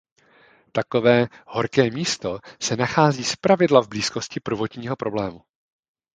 Takové 0.71 1.27
„horké 1.47 1.89
místo“ 1.91 2.39
se 2.61 2.75
nachází 2.75 3.23
zpravidla 3.23 3.81
v 3.81 3.87
blízkosti 3.89 4.39
prvotního 4.39 4.95
problému. 4.95 5.41